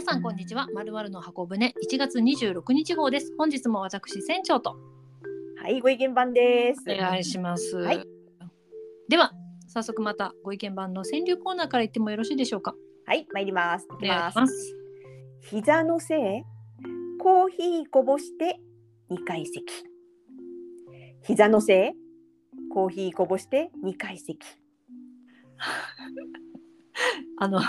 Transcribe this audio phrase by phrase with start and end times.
[0.00, 0.66] 皆さんこんにちは。
[0.72, 3.34] まるまるの箱舟1月26日号です。
[3.36, 4.78] 本日も私船長と
[5.62, 6.80] はい、ご意見番です。
[6.90, 7.76] お願いします。
[7.76, 8.02] はい
[9.10, 9.32] では
[9.68, 12.74] 早速またご意見番の川柳コーナーから言ってもよろしいでしょうか？
[13.04, 13.84] はい、参ります。
[13.84, 14.76] いおきます願いします。
[15.50, 16.18] 膝のせい、
[17.18, 18.58] コーヒーこぼして
[19.10, 19.64] 2階席。
[21.24, 21.90] 膝のせい、
[22.72, 24.38] コーヒーこぼして2階席。
[27.38, 27.60] あの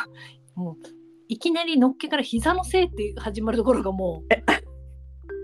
[0.55, 1.00] もう
[1.31, 4.21] いきなりのっけから膝のせいって始まるところがも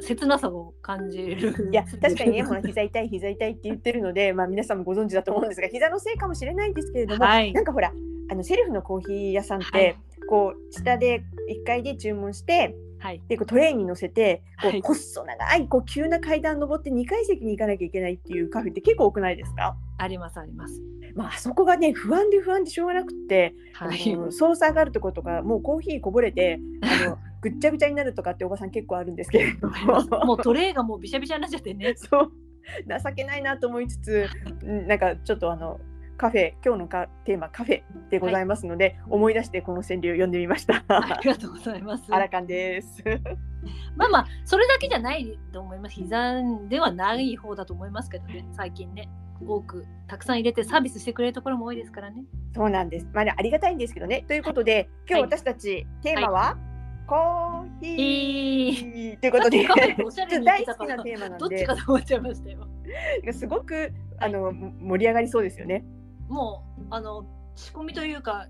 [0.02, 1.70] う切なさを感じる。
[1.72, 7.54] いや、確かにね、ほら膝痛い、膝痛いって言ってるので、まあ皆さんもご存知だと思うんですが、膝のせいかもしれないんですけれども、はい。
[7.54, 7.94] なんかほら、
[8.30, 9.96] あのセルフのコーヒー屋さんって、はい。
[10.30, 13.22] こう下で1階で注文して、はい。
[13.30, 14.82] でこうトレイに乗せてこう、はい。
[14.82, 19.78] 細長いこう急な階段登って2階席に行かなきゃいけないっていうカフェって結構多くないですか？
[20.00, 20.82] ありますあります。
[21.18, 24.14] まああそこがね不安で不安でしょうがなくって、はい。
[24.14, 31.96] あの操作があるところとかもうコーヒーこぼれてあの ぐっちゃぐちゃになるとかっておばさん結構あるんですけれどももうトレイがもうびしゃびしゃになっちゃってね。
[31.96, 32.32] そう
[32.88, 34.28] 情けないなと思いつつ
[34.64, 35.80] うんなんかちょっとあの
[36.18, 40.84] カフェ今日のかテーマカフェでございますので、思い出してこの川柳を読んでみました。
[40.88, 42.06] ありがとうございます。
[42.10, 43.04] アラカンです。
[43.96, 49.10] まあまあそれだけじゃないと思います膝ではない方だと思いますけどね最近ね
[49.46, 52.24] 多くたくさん入れてサービスしてくれるところも多いですからね。
[52.56, 53.08] そうなんです。
[53.14, 54.24] まあ、ね、ありがたいんですけどね。
[54.28, 55.22] ということで、今日はい。
[55.24, 56.58] 私たち、テーマは、
[57.08, 59.64] コーヒいーということで、
[60.44, 62.68] 大好きなテーマなんどっちでかと思っちゃいましたよ
[63.32, 65.86] すごくあの盛り上がりそうですよね。
[66.28, 68.48] もうあの仕込みというか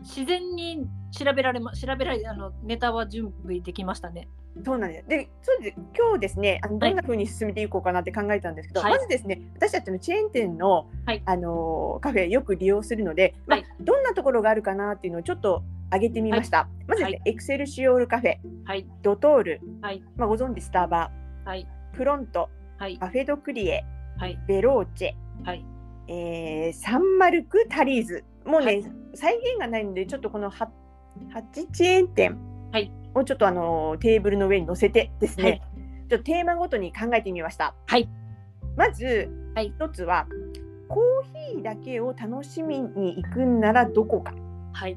[0.00, 4.28] 自然に調べられま調べられあのネタは準備できましたね
[4.64, 5.08] そうなんです。
[5.08, 5.76] で、そうです。
[5.96, 6.90] 今日ですね、あのはい。
[6.90, 8.92] どんな風に進めていこうかなって考えたんですけど、はい。
[8.92, 11.22] まずですね、私たちのチェーン店の、はい。
[11.24, 13.68] あのカフェよく利用するので、まあはい。
[13.80, 16.68] どんなところがあるかなっていうのをちょっと上げてみました。
[16.86, 18.86] まずですね、エクセルシオールカフェ、はい。
[19.02, 20.02] ドトール、はい。
[20.16, 21.10] まあご存知スターバ、
[21.44, 21.66] はい。
[21.92, 22.98] プロント、はい。
[22.98, 23.84] カフェドクリエ、
[24.18, 24.38] はい。
[24.46, 25.46] ベローチェ。
[25.46, 25.64] はい。
[26.08, 28.24] えーサンマルクタリーズ。
[28.44, 28.92] もうね、はい。
[29.14, 30.70] 再現がないのでちょっとこのは
[31.34, 32.38] 8チェーン店
[32.72, 35.62] はいをちょっとあのテーブルの上に乗せてですね、はい。
[36.08, 37.74] ちょっとテーマごとに考えてみました。
[37.86, 38.08] はい。
[38.76, 39.72] まずはい。
[39.76, 40.26] 一つは
[40.88, 44.32] コーヒーだけを楽しみに行くんならどこか。
[44.72, 44.96] はい。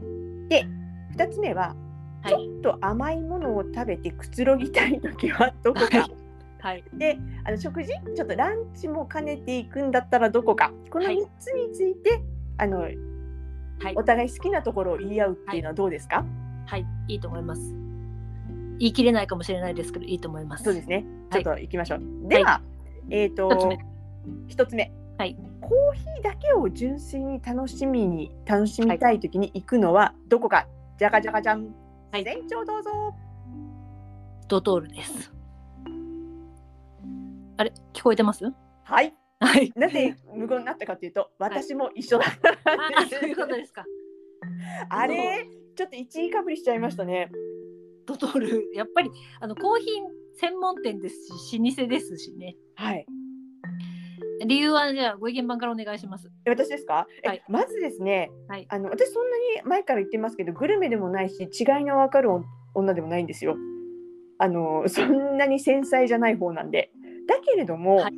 [1.11, 1.75] 二つ目は、
[2.21, 2.33] はい。
[2.33, 5.99] ちょっと甘いものを食べてくつろぎたい時はどこか。
[5.99, 6.15] はい。
[6.59, 6.83] はい。
[6.93, 7.91] であの食事？
[8.15, 10.71] ちょっとランチも兼ねていくんだったらどこか。
[10.91, 12.21] このはい3つについて、
[12.57, 12.97] あのはい。
[13.95, 16.23] お互い好きなところを言い合うっていうのはどうですか、
[16.67, 16.85] はい。
[17.07, 17.75] いいと思います
[18.81, 20.63] 言い切れないかもしれないですけどいいと思います。
[20.63, 21.05] そうですね。
[21.29, 21.45] ちはい。
[21.47, 22.63] ょっと行きましょう、では、
[23.11, 23.79] えっ、と一つ目。
[24.47, 24.91] 一つ目。
[25.19, 25.37] はい。
[25.61, 31.67] コーヒーだけを純粋に楽しみに楽しみたい時に行くのはどこか、じゃがじゃがじゃん、
[32.11, 32.23] はい。
[32.23, 33.13] 船長どうぞ。
[34.47, 35.31] ドトールです。
[37.57, 37.71] あれ？
[37.93, 38.51] 聞こえてます？
[38.83, 39.13] はい。
[39.39, 39.71] はい。
[39.75, 43.85] なぜ無言になったかというと私も一緒だあそういうことですか。
[44.89, 45.45] あれ？
[45.75, 47.31] ちょっと一位かぶりしちゃいましたね
[48.05, 48.69] ドトール。
[48.73, 52.55] やっぱりあのコーヒー専門店ですし老舗ですしね。
[52.75, 53.05] はい。
[54.45, 56.31] 理由はじゃあご意見番からお願いします。
[56.45, 57.43] え私ですか、えはい。
[57.47, 58.65] まずですね、はい。
[58.69, 61.49] あの私そんなに前から言ってますけどグルメでもないし違い
[61.85, 62.29] の分かる
[62.73, 63.55] 女でもないんですよ。
[64.39, 66.91] あの そんなに繊細じゃない方なんで。
[67.27, 68.13] だけれども、はい。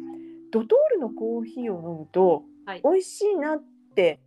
[0.52, 2.82] ドトールのコーヒーを飲むと、はい。
[2.84, 3.64] 美味しいなっ
[3.96, 4.20] て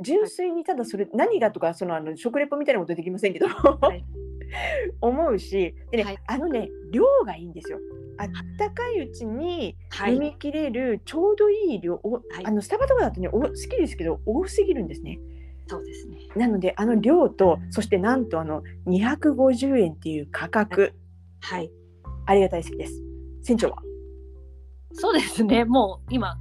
[0.00, 3.50] 純粋にただそれ、何がとかそのあの食レポみたいなことできませんけど、い
[5.00, 6.18] 思うしでね、はい。
[6.26, 7.78] あのね量がいいんですよ。
[8.16, 8.28] あっ
[8.58, 10.14] たかいうちにはい。
[10.14, 12.22] 飲みきれるちょうどいい量、おはい。
[12.44, 15.18] あのスタバとかだとねお好きですけど多すぎるんですね。
[15.66, 16.18] そうですね。
[16.34, 20.94] なのであの量とそしてなんとあの250円っていう価格、
[21.40, 21.70] はい。
[22.26, 23.02] ありがたい好きです。
[23.42, 23.78] 船長は？
[24.92, 25.64] そうですね。
[25.64, 26.36] もう今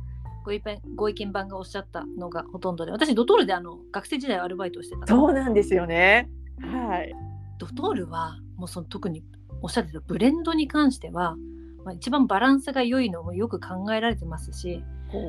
[0.46, 6.30] ご意見ご意見番がおっしゃったのがほとんどで私ドトールであの学生時代アルバイトをしてたそうなんですよね。
[6.62, 7.14] はい。
[7.58, 9.24] ドトールはもうその特に
[9.62, 11.36] おっしゃってたブレンドに関しては、
[11.84, 14.84] まあ、一番バランスが良いのもよく考えられてますし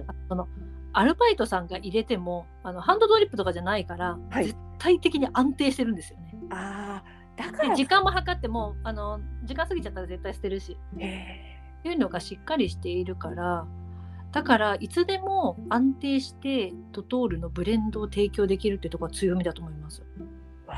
[0.09, 0.49] あその
[0.93, 4.47] アルバイトさんが入れてもあのハンドドリップとかじゃないから、はい。
[4.47, 6.35] 絶対的に安定してるんですよね。
[6.51, 7.71] ああだから。
[7.71, 13.67] で時間も計ってもあの時間過ぎちゃったら絶対捨てるしへっていうのがしっかりしているから
[14.33, 20.03] だからいつでも安定してドトールのブレンドを提供できるっていうところが強みだと思います。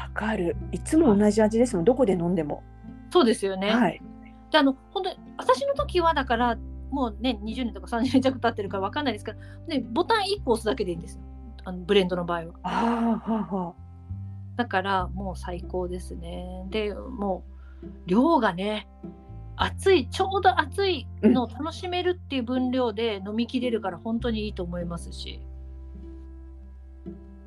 [0.00, 0.56] ーわかる。
[0.72, 1.84] いつも同じ味ですもん。
[1.84, 2.62] どこで飲んでも。
[3.10, 3.70] そうですよね。
[3.70, 4.00] はい。
[4.50, 6.58] であの本当に私の時はだから
[6.90, 9.38] もうね20年とか30年弱経ってるから分かんないですけど、
[9.68, 11.22] ね、ボタン1個押すだけでいいんですよ
[11.64, 12.52] あのブレンドの場合は。
[12.62, 13.74] ああはあは
[14.56, 16.66] だだからもう最高ですね。
[16.70, 17.44] でも
[17.82, 18.88] う量がね
[19.56, 25.40] 熱いちょうど熱いのを楽しめるっていう分量で飲みきれるから本当にいいと思いますし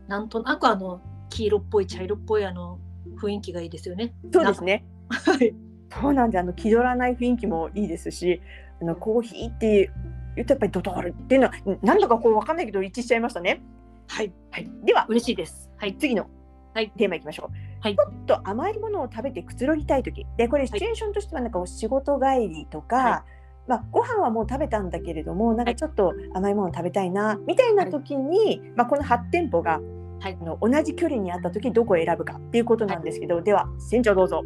[0.07, 1.01] なんとなくあの
[1.33, 2.80] 黄色っぽい茶色っぽいあの
[3.19, 4.13] 雰囲気がいいですよね。
[4.31, 4.85] そうですね。
[5.09, 5.53] はい。
[5.91, 8.39] そうなんであの気取らない雰囲気もいいですし、
[8.81, 9.91] あのコーヒーって
[10.35, 13.63] 言うとやっぱりドトールっていうのは何だかこうわかんないけど一致しちゃいましたね。
[14.07, 14.31] はい。
[14.51, 14.69] はい。
[14.83, 15.06] では。
[15.09, 15.71] 嬉しいです。
[15.77, 15.95] はい。
[15.97, 16.27] 次の
[16.75, 16.91] はい。
[16.97, 17.56] テーマいきましょう。
[17.81, 17.95] はい。
[17.95, 20.25] ちょっと甘いものを食べてくつろぎたい時。
[20.38, 23.25] でこれシチュエーションとしてはなんかお仕事帰りとか、は
[23.68, 29.80] まあ、ご飯はもう食べたんだけれどもなんかちょっと甘いもの食べたいなみたいな時に、まあ、この8店舗が、
[30.23, 34.41] はいあの同じ距離にあった時どこを選ぶかっていうことなんですけど、では船長どうぞ。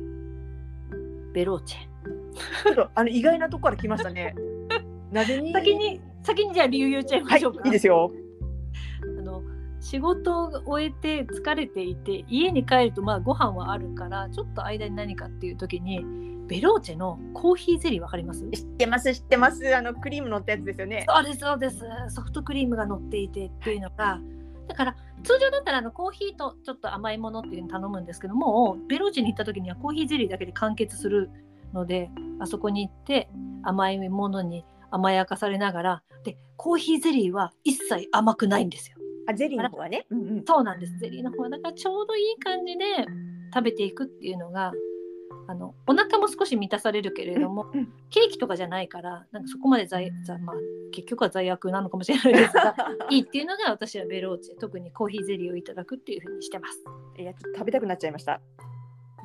[1.33, 1.79] ベローチェ。
[2.63, 4.33] ちょっとあの意外なとこから来ましたね。
[5.13, 5.53] なぜに？
[5.53, 7.61] 先に先にじゃあ理由言っちゃいまはいしょうか。
[7.63, 8.11] いいですよ。
[9.19, 9.43] あの
[9.79, 16.03] 仕事を終えて疲れていて家に帰るとまあご飯はあるからちょっと間に何かっていう時に
[16.47, 18.49] ベローチェのコーヒーゼリーわかります？
[18.49, 21.05] 知ってます知ってますあのクリーム乗ったやつですよね。
[21.07, 24.19] そうですそうですソフトクリームが乗っていてっていうのが
[24.67, 31.29] だから通常だったらあのコーヒーとちょっと甘いものっていうの頼むんですけどもベローチェに行った時にはコーヒーゼリーだけで完結する
[31.73, 32.09] ので
[32.39, 33.29] あそこに行って
[33.63, 38.97] 甘いものに甘やかされながらでコーヒーゼリーは一切甘くないんですよ。
[39.29, 40.05] あゼリーの方はね。
[40.09, 40.45] うんうん。
[40.45, 42.85] そうなんですゼリーの方はだからちょうどいい感じで
[43.53, 44.71] 食べていくっていうのが
[45.49, 47.93] あのお腹も少し満たされるけれどもうんうん。
[48.09, 50.55] ケーキとかじゃないからなんかそこまで罪、罪まあ、
[50.91, 52.75] 結局は罪悪なのかもしれないですが
[53.09, 56.83] いいっていうのが私はベローチェ特にコーヒーゼリーをいただくっていうふうにしてます。
[57.17, 58.41] いや食べたくなっちゃいました。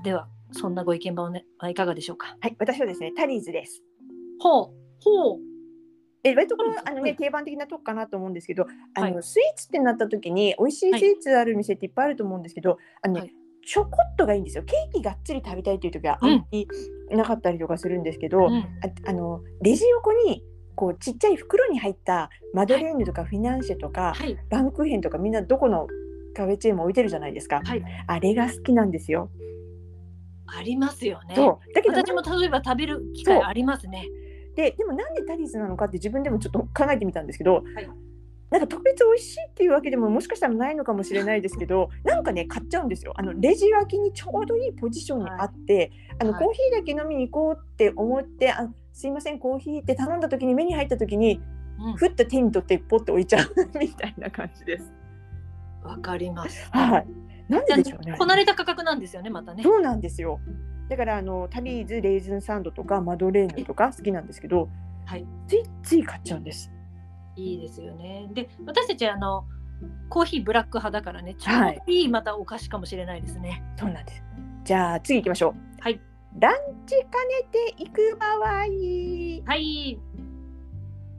[0.05, 2.37] ではそんなご意見番をねはいかがでしょうか？
[2.41, 3.83] はい私はですねタリーズです。
[4.39, 4.67] ほう
[5.03, 5.39] ほう。
[6.25, 7.17] え割とこのあのねはい。
[7.17, 9.23] 定番的なとこかなと思うんですけど、あの、はい。
[9.25, 13.35] スイーツってなった時に美味しいスイーツある店っていっぱいあると思うんですけど、あのね、はい
[13.67, 14.64] チョコっとがいいんですよ。
[14.64, 16.69] ケーキがっつり食べたいっていう時はあうんんまり
[17.11, 18.55] なかったりとかするんですけど、うん。
[18.55, 18.64] あ
[19.06, 20.44] あのレジ横に
[20.75, 24.37] こうちっちゃい袋に入ったマドレーヌとかフィナンシェとか、はい。
[24.50, 25.87] バンクーヘンとかみんなどこの
[26.35, 27.62] カフェチェーンも置いてるじゃないですか。
[27.64, 27.82] はい。
[28.06, 29.31] あれが好きなんですよ。
[30.47, 31.35] ありますよね。
[31.75, 34.06] だけど私も例えば食べる機会ありますね。
[34.55, 37.88] ででもなんでタリーズなのかって自分でもちょっと考えてみたんですけど、はい
[38.52, 45.90] なんか特別美味しいっていうわけでももしかしたらないのかもしれないですけどなんかね買っちゃうんですよあのレジ脇にちょうどいいポジションにあって、
[46.20, 51.40] あのはいコーヒーだけ飲みに行こうって思って「あすいませんコーヒー」って頼んだ時に目に入った時に
[51.78, 54.93] うんふっと手に取ってポッて置いちゃう みたいな感じです。
[55.82, 57.06] わかりますはい、
[57.49, 58.16] なんででしょうね。
[58.19, 60.40] こなれた価格なんですよねまたねそうなんですよ。
[60.90, 64.69] だからあのタリーズレーズンサンドとかマドレーヌとか好きなんですけど、
[65.06, 66.70] はいついつい買っちゃうんです。
[67.37, 68.29] いいですよね。
[68.32, 69.44] で、私たちあの
[70.08, 73.62] コーヒーブラック派だからね、ちょうはいどいいまたお菓子かもしれないですね。
[73.76, 74.23] そうなんです。
[74.64, 75.82] じゃあ次行きましょう。
[75.82, 76.00] はい。
[76.38, 76.55] ラン
[76.87, 78.64] チ兼ねていく場合、は
[79.56, 80.00] い、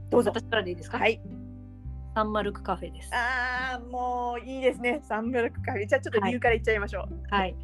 [0.09, 0.31] どうぞ。
[0.33, 0.97] 私からでいいですか？
[0.97, 1.21] はい。
[2.15, 3.09] サンマルクカフェです。
[3.13, 5.01] ああ、もういいですね。
[5.03, 5.87] サンブラックカフェ。
[5.87, 7.35] じゃあちょっと理由から言っちゃいましょう。
[7.35, 7.55] はい。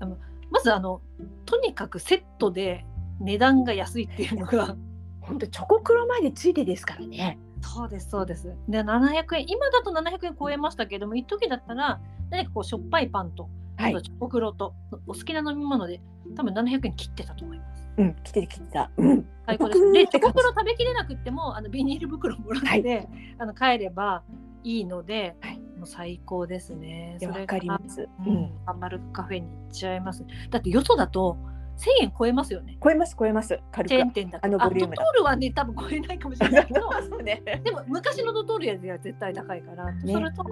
[0.00, 0.16] あの
[0.50, 1.00] まずあの
[1.46, 2.84] とにかくセットで
[3.20, 4.76] 値段が安いっていうのが。
[5.22, 7.38] 本当チョコクロまでついてですからね。
[7.62, 8.54] そうですそうです。
[8.68, 14.74] で700円今だと700円超えましたけども一時だったら何かこうしょっぱいパンと、はいあとチョコクロと
[15.06, 16.00] お好きな飲み物で
[16.36, 17.88] 多分700円切ってたと思います。
[17.96, 18.90] うん、来てる来てた。
[18.96, 19.26] うん。
[19.46, 19.92] 最高です。
[19.92, 23.08] で、チョコクロ食べきれなくっても、あのビニール袋もらって、はい
[23.38, 24.22] あの帰れば
[24.64, 27.18] いいので、はいもう最高ですね。
[27.22, 28.02] わかります。
[28.02, 30.24] ううんん、サンマルクカフェに行っちゃいます。
[30.50, 31.36] だってよそだと
[31.78, 32.78] 1000円超えますよね。
[32.82, 33.58] 超えます超えます。
[33.72, 34.04] 軽くチェー。
[34.04, 34.46] ン店だと。
[34.46, 37.42] あのボリュームだドトールはね、多分超えないかもしれないけど、 そうね。
[37.64, 40.44] でも昔のドトールよりは絶対高いから、ねそれと、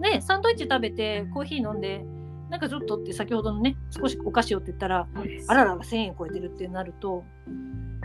[0.00, 2.04] ね、サンドイッチ食べてコーヒー飲んで、
[2.50, 5.08] なんかちょっとって先ほどのね、少しお菓子をって言ったら、
[5.48, 7.24] あららら1000円超えてるってなると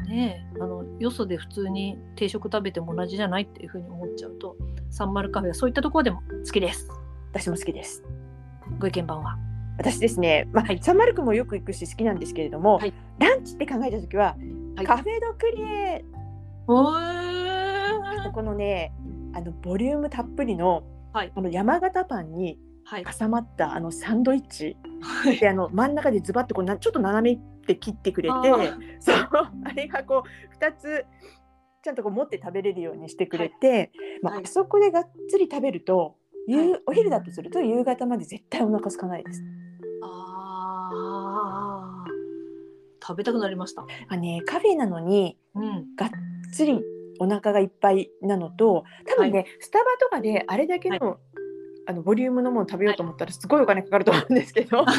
[0.08, 4.56] ねえあのよそで普通に定食食べても同じじゃないっていうふうに思っちゃうと
[4.90, 6.90] サンマルカフェはそういったところでも好きです
[7.32, 8.04] 私も好きです。
[8.78, 9.38] ご意見番は
[9.78, 10.80] 私ですね、まあはい。
[10.82, 12.94] サンマルクもよく行くし好きなんですけれども、はい。
[13.20, 14.36] ランチって考えた時は、
[14.76, 14.86] はい。
[14.86, 16.06] カフェドクリエ
[18.34, 18.94] このね
[19.34, 21.32] あのボリュームたっぷりの,、はい。
[21.36, 23.06] あの山形パンにはい。
[23.06, 24.78] 挟まったあのサンドイッチ。
[25.02, 25.38] はい。
[25.40, 28.36] であの真ん中でズバッとこうなちょっと斜めって切ってくれて
[29.00, 29.16] そう
[29.66, 31.06] あれがこう2つ
[31.84, 34.44] ちゃんとこう持って食べれるようにしてくれて、まあはい。
[34.44, 36.16] あそこでがっつり食べると、
[36.48, 36.82] 夕はい。
[36.88, 39.42] お昼だとすると夕方まで絶対お腹空かないです。
[43.12, 43.86] 食べたくなりました。
[44.08, 45.96] あね、カフェなのにうん。
[45.96, 46.10] がっ
[46.54, 46.80] つり
[47.20, 51.18] お腹がいっぱいなのと多分ね、スタバとかであれだけの,、は
[51.86, 54.86] あのボリュームのもの食べようと思ったらすごいお金かかると思うんですけど。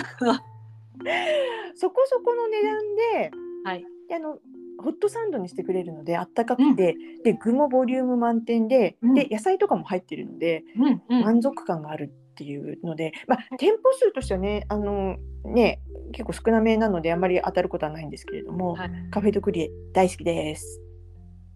[1.75, 2.79] そこそこの値段
[3.15, 3.31] で
[3.65, 3.85] はい。
[4.09, 4.39] であの
[4.79, 9.15] ホットサンドにしてくれるのであったかくて、で具もボリューム満点で,、うん。
[9.15, 11.25] で野菜とかも入ってるのでうんうん。
[11.25, 15.81] 満足感があるっていうので、まあ、店舗数としてはねあのね
[16.13, 18.91] 結構少なめなのであまり当たることはないんですけれども、はい。
[19.11, 20.81] カフェドクリエ大好きです。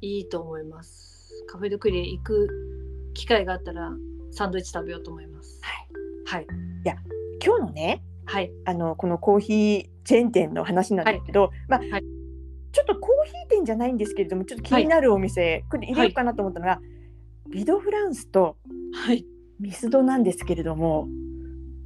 [0.01, 1.45] いいと思います。
[1.47, 2.49] カフェドクリエ行く
[3.15, 3.93] 機会があったら
[4.33, 5.61] サンドイッチ食べようと思います。
[6.27, 6.47] はい。
[7.45, 8.51] 今日のねはい。
[8.65, 12.05] あのこのコーヒーチェーン店の話なんですけど、まあ、はい
[12.73, 16.79] ちょっとコーヒー店じゃないんですけれどもちょっと気になるお店、これ入れようかなと思ったのが、
[17.51, 18.57] ビドフランスと
[18.93, 19.25] はい。
[19.59, 21.09] ミスドなんですけれども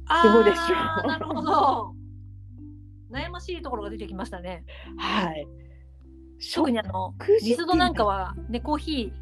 [0.07, 1.05] あどうでしょう？
[1.05, 1.95] ー なるほど。
[3.11, 4.63] 悩ましいところが出てきましたね。
[4.97, 5.47] はい
[6.55, 9.13] 特にあの食事ミスドなんかはねコーヒ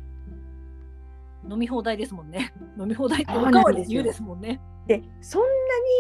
[1.46, 2.54] ー飲み放題ですもんね。
[2.80, 4.62] 飲み放題っておかわり自由ですもんね。
[4.88, 5.48] でそんな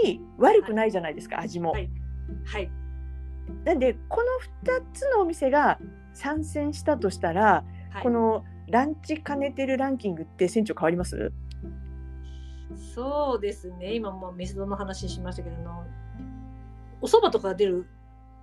[0.09, 1.71] に悪くないじゃないですか、味も。
[1.71, 1.89] はい
[2.45, 2.71] はい。
[3.65, 5.79] なんでこの2つのお店が
[6.13, 11.31] 参戦したとしたら、はいこのランチ兼ねてるランキングって船長変わります？
[12.93, 13.95] そうですね。
[13.95, 15.57] 今もうミスドの話しましたけど
[17.01, 17.85] お蕎麦とか出る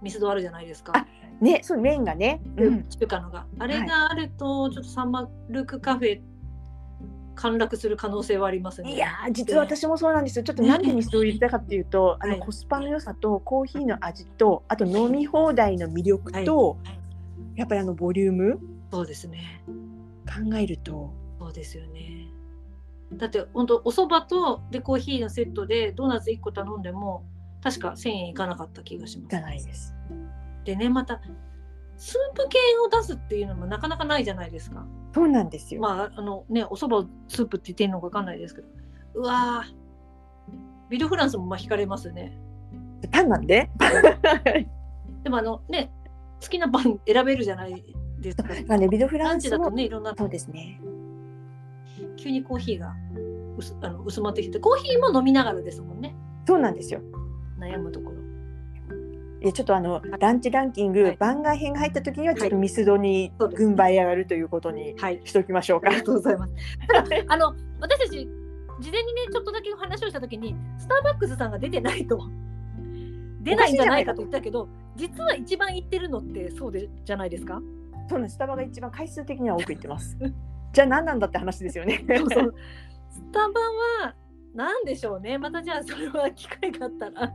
[0.03, 0.93] ミスドあるじゃないですか。
[0.95, 1.07] あ
[1.41, 3.47] ねそう麺がね、うん、中華のが。
[3.59, 6.21] あれがあると、ちょっとサンマルクカフェ
[7.35, 8.95] 陥落する可能性はありますね。
[8.95, 10.45] いやー実は私もそうなんですよ。
[10.45, 16.77] ちょっとなんでミスドを入れたかっていうと、あはいのコスパの良さとコーヒーの味とあと飲み放題の魅力と、は
[17.55, 17.59] い。
[17.59, 18.59] やっぱりあのボリューム？
[18.91, 19.63] そうですね。
[20.27, 21.13] 考えると。
[21.39, 22.29] そうですよね。
[23.13, 27.25] だって本当お蕎麦とでコーヒーのセットでドーナツ1個頼んでも
[27.67, 29.31] 確か1000円いかなかった気がします。
[29.31, 29.93] じゃないです。
[30.65, 31.21] でねまた
[31.97, 34.87] スープ系を出すっていうのもなかなかないじゃないですか。
[35.13, 35.81] そうなんですよ。
[35.81, 38.69] まああのねお蕎麦をスープって言ってるのかわかんないですけど
[39.15, 42.39] うわービルフランスもまあ惹かれますね。
[43.11, 43.69] パンなんで？
[45.25, 45.91] でもあのね
[46.41, 47.83] 好きなパン選べるじゃない
[48.21, 48.45] ですか。
[48.69, 50.81] まあねビドフラランンスだとねいろんなそうですね。
[52.17, 52.95] 急にコーヒーが
[53.59, 56.15] 薄あの薄まってきてコーヒーも飲みながらですもんね
[56.47, 57.01] そうなんですよ。
[57.59, 58.17] 悩むところ。
[59.43, 65.99] いやちょっとあのランチランキング、はい番外編が入った時にはちょっとミスドに軍配上がるということにはいしときましょうかあり。
[65.99, 66.55] がとうございます。
[67.29, 68.29] あの私たち
[68.81, 72.19] 事前にねちょっとだけ話をした時にスターバックスさんが出てないと
[73.43, 77.61] 出ないんじゃないかと言ったけど実は一番行ってるのってそうでじゃないですか？
[78.09, 80.17] そうなんですスタバが一番回数的には多く行ってます。
[80.73, 82.05] じゃあ何なんだって話ですよね。
[82.09, 82.55] そうそう
[83.11, 84.15] スタバは
[84.55, 87.33] 何でしょうねまたじゃあそれは機会があったら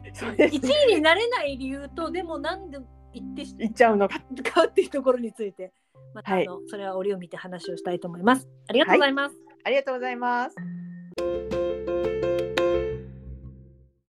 [0.12, 2.78] 1位になれない理由とでもなんで
[3.12, 4.20] 行ってし行っちゃうのか。
[4.20, 5.72] かっていうところについて
[6.14, 8.48] またあの、それは折を見て話をしたいと思います。
[8.68, 9.36] ありがとうございます。
[9.64, 10.56] ありがとうございます。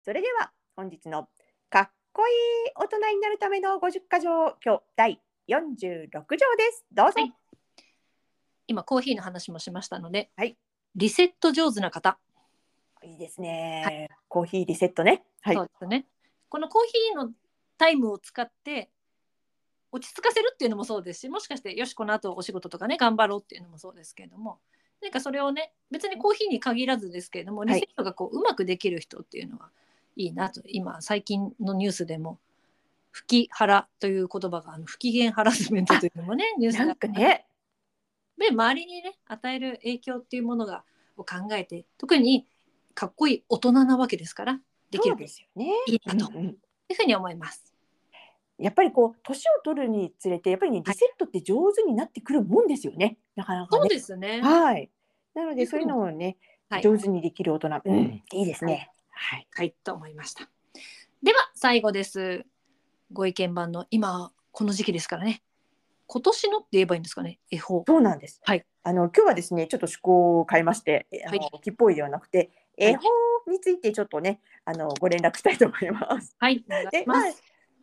[0.04, 1.30] それでは本日の
[1.70, 2.34] かっこいい
[2.76, 6.38] 大人になるための50箇条今日第46条で
[6.72, 6.86] す。
[6.92, 7.22] どうぞ。
[7.22, 7.34] はい
[8.66, 10.58] 今コーヒーの話もしましたので、はい
[10.96, 12.20] リセット上手な方、
[13.04, 15.24] い、いですね、コーヒーリセットね。
[15.42, 15.66] はいそう。
[15.68, 16.06] ですね。
[16.50, 17.32] このコーヒーの
[17.78, 18.90] タイムを使って
[19.92, 24.60] 落ち着かせるっていうのもそうですし、もしかしてよしこの後お仕事とかね頑張ろうっていうのもそうですけれども、
[25.02, 29.70] なんかそれをね別にコーヒーに限らずですけれども、いリセットがこううまくできる人っていうのは
[30.16, 32.40] いいなと今最近のニュースでも。
[33.14, 37.46] 不機ハラという言葉があの不機嫌ハラスメントというのもね ニュースなんかね、
[38.40, 40.84] で周りにね与える影響っていうものが
[41.16, 42.48] を考えて特に
[42.94, 44.60] かっこいい大人なわけですから
[44.92, 45.72] できるですよね。
[45.88, 46.58] いいなとうんうん
[46.90, 47.74] いうふうに思います。
[48.60, 53.18] やっぱりこう年を取るにつれてやっぱりねリセットって上手になってくるもんですよね。
[53.36, 53.90] なかなかそうね。
[53.90, 54.42] ですね。
[54.42, 54.92] はい。
[55.34, 56.38] なのでそういうのをね、
[56.70, 58.92] はい、上手にできる大人、うん、いいですね。
[59.10, 59.48] はい。
[59.52, 60.48] はい、と思いました。
[61.24, 62.46] では最後です。
[63.12, 65.42] ご意見番の今この時期ですからね。
[66.06, 67.40] 今年のって言えばいいんですかね？
[67.50, 67.84] 恵方。
[67.88, 68.40] そうなんです。
[68.44, 68.66] はい。
[68.84, 73.02] あの今日はですね、ちょっと趣向を変えまして、えあの、はい木っぽいではなくて、恵方
[73.52, 76.36] についてちょっとね、あのご連絡したいと思います。
[76.40, 77.24] はい、 で、まあ。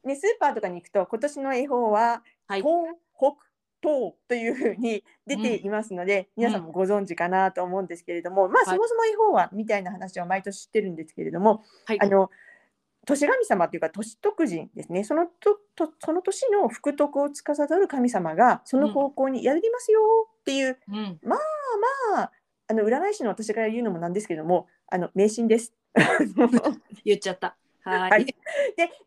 [0.02, 3.36] ねスーパーとかに行くと今年の恵方ははい、東北
[3.82, 8.76] 東というふうに出ていますので、皆さんもご存知かなと思うんですけれども、まあはい。
[8.76, 12.30] そもそも恵方はみたいな話は毎年知ってるんですけれども、はい、あの
[13.06, 15.04] 年神様というか年徳神ですね。
[15.04, 20.00] そのととその年の福徳を司る神様がその方向にやりますよ
[20.40, 21.36] っていう、うん、ま
[22.16, 22.30] あ
[22.66, 25.72] あの占い師の私が言うのもなんですけどもあの迷信です。
[27.04, 27.56] 言っちゃった。
[27.82, 28.10] はい。
[28.10, 28.34] はいで、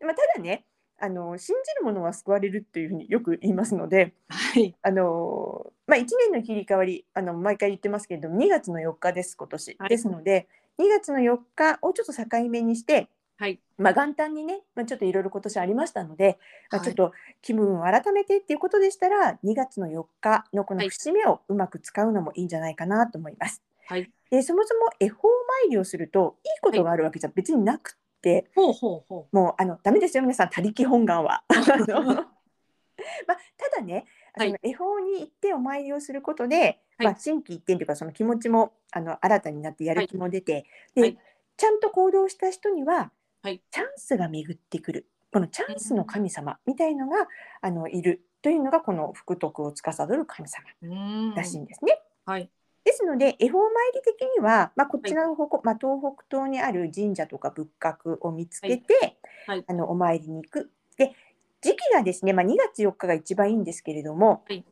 [0.00, 0.64] まあ、ただね
[0.98, 4.74] あの信じる者は救われるっていうふうによく言いますのではい。
[4.82, 9.76] あの、まあ、1年の切り替わりあの毎回言ってますけれども2月の4日です今年。
[9.78, 10.48] はいですので
[10.78, 13.60] 2月の4日をちょっと境目にして、はい。
[13.78, 16.38] まあ、元旦にね、まあ、ちょっといろいろ今年ありましたので、
[16.70, 17.12] まあ、はいちょっと
[17.42, 23.62] 気分を改めてっていうことでしたら、2月の4日のこのはい節目をうまく使うのもいいんじゃないかなと思います。
[23.86, 24.10] はい。
[24.34, 25.28] でそもそも恵方
[25.64, 31.44] 参りをするといいことがあるわけじゃ別になくって、ほうほうほもうあのダメですよ皆さん他力本願は。
[31.48, 32.02] あの
[33.26, 40.64] まあ、ただね、はいその恵方に行ってお参りをすることで、はいまあ、心機一転というかその気持ちもあの新たになってやる気も出て、
[40.94, 41.18] ではい
[41.56, 43.12] ちゃんと行動した人には、
[43.42, 47.28] はいチャンスが巡ってくるこのチャンスの神様みたいのが、
[47.60, 51.34] あのいるというのがこの福徳を司る神様。
[51.34, 52.00] らしいんですね。
[52.24, 52.50] はい。
[52.84, 60.70] ですので恵方参り的には、まあ、こちらの方向、まあ、東北東にある神社とか仏閣を見つけて、はいあのお参りに行く。
[60.96, 61.12] で
[61.60, 64.64] 時期がですね、まあ、2月4日が一番いいんですけれども、はい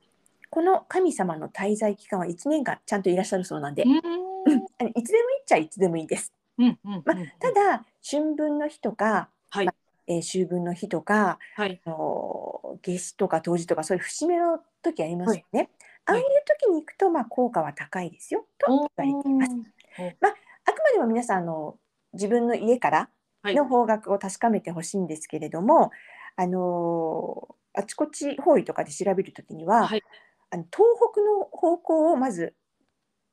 [0.53, 3.89] この神様の滞在期間は1年間ちゃんといらっしゃるそうなんで、ん。
[3.89, 6.31] いつでもいいっちゃいつでもいいです。
[6.59, 7.03] うんうん。
[7.07, 9.75] まあうんただ春分の日とか、はいまあ
[10.07, 11.81] えー秋分の日とかはい。
[11.87, 15.71] あの夏至とか冬至とかそういう節目の時ありますよね。
[16.07, 19.53] ああはいいう時に行くと、まあ、効果は高いですよとお言われています。
[19.99, 20.17] ー
[20.65, 21.77] あくまでも皆さんあの
[22.13, 23.11] 自分の家から
[23.43, 25.91] はいの方角を確かめてほしいんですけれども、
[26.37, 30.03] あのあちこち方位とかで調べるときには、はい。
[30.51, 32.55] あの東北の方向をまず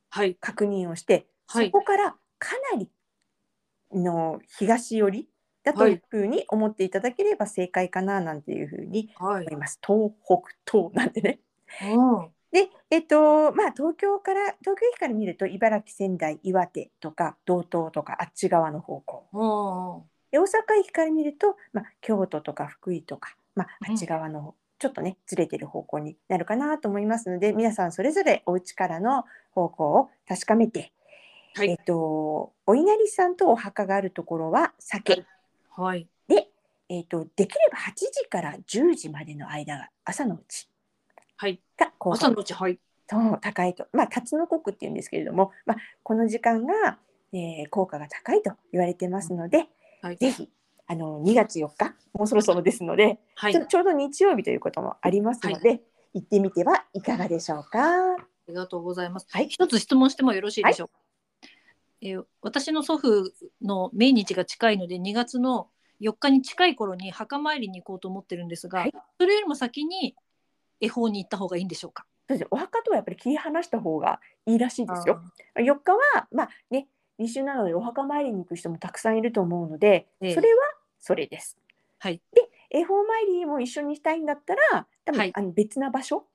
[0.10, 0.36] はい。
[0.36, 2.90] 確認をして、はいそこからかなり
[3.92, 5.30] の東寄り
[5.64, 9.60] だというふうに思っていただければ正解かななんていうふうにはい思い。
[9.60, 9.80] ます。
[9.86, 11.40] 東北東なんてね。
[11.82, 12.34] うん。
[12.52, 19.26] で、えっと、まあ、東京から、東京駅から見ると、茨城、仙台、岩手とか、道東とか、あっち側の方向。
[19.34, 20.48] おで大阪
[20.80, 23.94] 駅から見ると、まあ、京都とか福井とか、まあ、うん。
[23.94, 30.92] あっち側の、ちょっとね、ずれてる方向になるかなと思いますので、皆さんそれぞれお家からの方向を確かめて、
[31.56, 31.70] はい。
[31.70, 35.26] えっと、お稲荷さんとお墓があるところは酒、はい。
[35.70, 36.08] はい。
[36.28, 36.48] で、
[36.90, 40.69] えっと、できれば8時から10時までの間が朝のうち
[41.40, 41.62] はい。
[41.78, 42.78] が効果朝のうち、はい。
[43.08, 47.00] と高いと、まあ、辰の刻っていうんですけれども、まあ、この時間が、
[47.32, 49.70] えー効果が高いと言われてますので、
[50.02, 50.18] はい。
[50.18, 50.50] ぜひ
[50.88, 53.56] あの2月4日もうそろそろですので、はい。
[53.56, 55.82] あちょちょうど日曜日ということもありますので、
[56.14, 58.18] 行ってみてはいかがでしょうか。
[58.50, 59.28] りがとうございます。
[59.30, 60.94] はい一つ質問してもよろしいでしょうか？
[62.02, 65.70] えー私の祖父の命日が近いので、2月の
[66.02, 70.16] 4日に近い頃に墓参りに行こうと思ってるんですが、はいそれよりも先に
[70.82, 72.06] 恵方に行った方がいいんでしょうか？
[72.28, 75.22] そうですお墓とはやっぱり切り離した方がいいらしいですよ。
[75.56, 76.88] 4日はまあね
[77.18, 80.60] 二週なのでお墓参りに行く人もたくさんいると思うので、ええそれは
[81.00, 81.58] それです。
[81.98, 82.22] はい。
[82.34, 86.26] で恵方参りも一緒にしたいんだったら多分、はいあの別な場所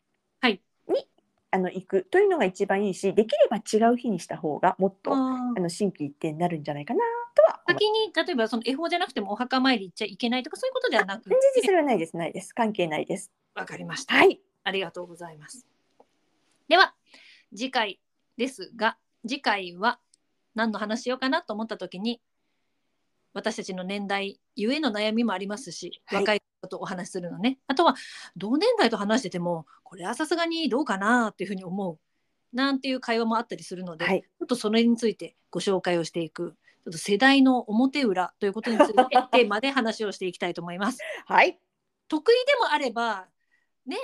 [0.41, 1.09] はいに
[1.53, 7.01] あの行くというのが一番いいしできれば違う日にした方がもっとあの心機一転になるんじゃないかな
[7.37, 11.31] とは先に例えばその恵方じゃなくてもお墓参り行っちゃいけないとかそういうことではなく？
[11.31, 13.31] 全然そてれはないですないです関係ないです。
[13.55, 14.15] わかりました。
[14.15, 15.67] はいありがとうございます。
[16.69, 16.95] では
[17.55, 18.01] 次回
[18.37, 19.99] ですが次回は
[20.55, 22.21] 何の話しようかなと思った時に
[23.35, 27.95] 私たちの年代ゆえの悩みもありますし、はい若い人とお話しするのねあとは
[28.37, 31.99] 同年代と話しててもこれはさすがにどうかなっていうふうに思う
[32.57, 38.95] なんていう会話もあったりするので、はいちょっとそれについてご紹介をしていくちょっと世代の表裏ということについて
[39.33, 40.99] テーマで話をしていきたいと思います。
[41.27, 41.59] はい
[42.09, 43.27] 得意でもあれば
[43.87, 43.97] ね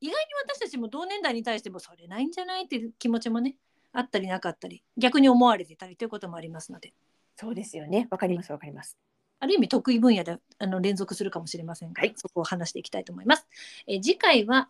[0.00, 3.56] 意外に私たちも同年代に対してもそれないんじゃないっていう気持ちもね
[3.92, 6.92] あったりなかったり逆に思われてたりということもありますので
[7.36, 8.98] そうですよねわかりますわかります。
[9.40, 13.46] ある意味得意分野であの連続するかもしれませんが、はいそこを話していきたいと思います。
[13.86, 14.68] えー次回は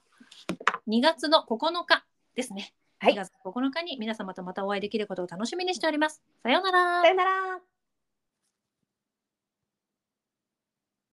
[0.86, 2.04] 2月の9日
[2.34, 2.72] ですね。
[2.98, 6.22] はい2月9日に皆様とまたお会いできることを楽しみにしております。
[6.42, 7.08] さようならさ。
[7.08, 7.77] よなら。